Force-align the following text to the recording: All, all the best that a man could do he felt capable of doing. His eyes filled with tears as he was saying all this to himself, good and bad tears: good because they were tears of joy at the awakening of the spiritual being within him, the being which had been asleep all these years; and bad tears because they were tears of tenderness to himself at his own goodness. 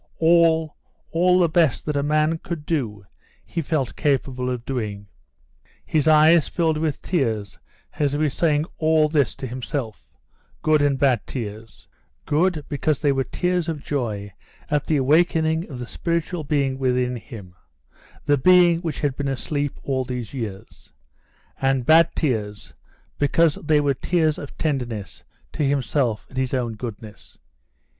All, 0.17 0.75
all 1.11 1.37
the 1.37 1.47
best 1.47 1.85
that 1.85 1.95
a 1.95 2.01
man 2.01 2.39
could 2.39 2.65
do 2.65 3.05
he 3.45 3.61
felt 3.61 3.95
capable 3.95 4.49
of 4.49 4.65
doing. 4.65 5.05
His 5.85 6.07
eyes 6.07 6.47
filled 6.47 6.79
with 6.79 7.03
tears 7.03 7.59
as 7.99 8.13
he 8.13 8.17
was 8.17 8.33
saying 8.33 8.65
all 8.79 9.09
this 9.09 9.35
to 9.35 9.45
himself, 9.45 10.07
good 10.63 10.81
and 10.81 10.97
bad 10.97 11.27
tears: 11.27 11.87
good 12.25 12.65
because 12.67 12.99
they 12.99 13.11
were 13.11 13.23
tears 13.25 13.69
of 13.69 13.83
joy 13.83 14.33
at 14.71 14.87
the 14.87 14.97
awakening 14.97 15.69
of 15.69 15.77
the 15.77 15.85
spiritual 15.85 16.43
being 16.43 16.79
within 16.79 17.15
him, 17.15 17.53
the 18.25 18.39
being 18.39 18.79
which 18.79 19.01
had 19.01 19.15
been 19.15 19.27
asleep 19.27 19.77
all 19.83 20.03
these 20.03 20.33
years; 20.33 20.91
and 21.61 21.85
bad 21.85 22.15
tears 22.15 22.73
because 23.19 23.53
they 23.63 23.79
were 23.79 23.93
tears 23.93 24.39
of 24.39 24.57
tenderness 24.57 25.23
to 25.53 25.61
himself 25.61 26.25
at 26.31 26.37
his 26.37 26.55
own 26.55 26.73
goodness. 26.73 27.37